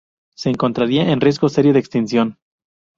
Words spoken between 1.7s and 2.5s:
de extinción.